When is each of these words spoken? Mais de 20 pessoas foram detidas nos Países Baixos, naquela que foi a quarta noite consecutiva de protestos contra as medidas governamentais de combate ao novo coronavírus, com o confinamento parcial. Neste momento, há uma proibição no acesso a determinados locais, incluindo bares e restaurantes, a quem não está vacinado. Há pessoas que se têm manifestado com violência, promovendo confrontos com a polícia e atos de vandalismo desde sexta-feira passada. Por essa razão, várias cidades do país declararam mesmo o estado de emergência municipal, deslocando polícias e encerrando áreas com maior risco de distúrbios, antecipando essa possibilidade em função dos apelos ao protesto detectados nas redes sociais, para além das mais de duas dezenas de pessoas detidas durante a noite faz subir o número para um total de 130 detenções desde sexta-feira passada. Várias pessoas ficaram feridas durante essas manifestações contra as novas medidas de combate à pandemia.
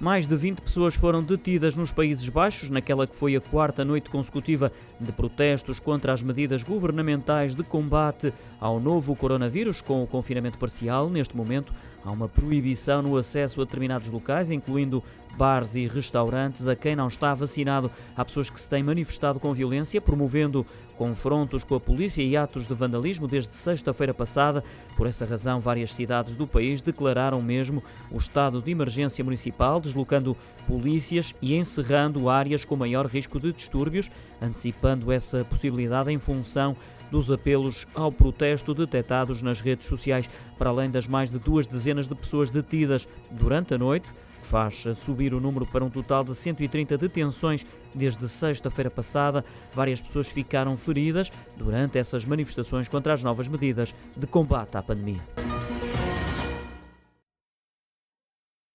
Mais 0.00 0.28
de 0.28 0.36
20 0.36 0.60
pessoas 0.60 0.94
foram 0.94 1.24
detidas 1.24 1.74
nos 1.74 1.90
Países 1.90 2.28
Baixos, 2.28 2.70
naquela 2.70 3.04
que 3.04 3.16
foi 3.16 3.34
a 3.34 3.40
quarta 3.40 3.84
noite 3.84 4.08
consecutiva 4.08 4.70
de 5.00 5.10
protestos 5.10 5.80
contra 5.80 6.12
as 6.12 6.22
medidas 6.22 6.62
governamentais 6.62 7.56
de 7.56 7.64
combate 7.64 8.32
ao 8.60 8.78
novo 8.78 9.16
coronavírus, 9.16 9.80
com 9.80 10.00
o 10.00 10.06
confinamento 10.06 10.56
parcial. 10.56 11.10
Neste 11.10 11.36
momento, 11.36 11.72
há 12.04 12.10
uma 12.10 12.28
proibição 12.28 13.02
no 13.02 13.16
acesso 13.16 13.60
a 13.60 13.64
determinados 13.64 14.08
locais, 14.08 14.50
incluindo 14.50 15.02
bares 15.36 15.76
e 15.76 15.86
restaurantes, 15.86 16.66
a 16.66 16.74
quem 16.74 16.96
não 16.96 17.06
está 17.06 17.32
vacinado. 17.32 17.90
Há 18.16 18.24
pessoas 18.24 18.50
que 18.50 18.60
se 18.60 18.68
têm 18.68 18.82
manifestado 18.82 19.38
com 19.38 19.54
violência, 19.54 20.00
promovendo 20.00 20.66
confrontos 20.96 21.62
com 21.62 21.76
a 21.76 21.80
polícia 21.80 22.22
e 22.22 22.36
atos 22.36 22.66
de 22.66 22.74
vandalismo 22.74 23.28
desde 23.28 23.54
sexta-feira 23.54 24.12
passada. 24.12 24.64
Por 24.96 25.06
essa 25.06 25.24
razão, 25.24 25.60
várias 25.60 25.92
cidades 25.92 26.34
do 26.34 26.44
país 26.44 26.82
declararam 26.82 27.40
mesmo 27.40 27.82
o 28.10 28.16
estado 28.16 28.60
de 28.60 28.72
emergência 28.72 29.22
municipal, 29.22 29.80
deslocando 29.80 30.36
polícias 30.66 31.32
e 31.40 31.54
encerrando 31.54 32.28
áreas 32.28 32.64
com 32.64 32.74
maior 32.74 33.06
risco 33.06 33.38
de 33.38 33.52
distúrbios, 33.52 34.10
antecipando 34.42 35.12
essa 35.12 35.44
possibilidade 35.44 36.10
em 36.10 36.18
função 36.18 36.76
dos 37.10 37.30
apelos 37.30 37.86
ao 37.94 38.12
protesto 38.12 38.74
detectados 38.74 39.42
nas 39.42 39.60
redes 39.60 39.86
sociais, 39.86 40.28
para 40.58 40.70
além 40.70 40.90
das 40.90 41.06
mais 41.06 41.30
de 41.30 41.38
duas 41.38 41.66
dezenas 41.66 42.08
de 42.08 42.14
pessoas 42.14 42.50
detidas 42.50 43.08
durante 43.30 43.74
a 43.74 43.78
noite 43.78 44.12
faz 44.48 44.82
subir 44.96 45.34
o 45.34 45.40
número 45.40 45.66
para 45.66 45.84
um 45.84 45.90
total 45.90 46.24
de 46.24 46.34
130 46.34 46.96
detenções 46.96 47.66
desde 47.94 48.26
sexta-feira 48.26 48.90
passada. 48.90 49.44
Várias 49.74 50.00
pessoas 50.00 50.32
ficaram 50.32 50.76
feridas 50.76 51.30
durante 51.56 51.98
essas 51.98 52.24
manifestações 52.24 52.88
contra 52.88 53.12
as 53.12 53.22
novas 53.22 53.46
medidas 53.46 53.94
de 54.16 54.26
combate 54.26 54.76
à 54.76 54.82
pandemia. 54.82 55.20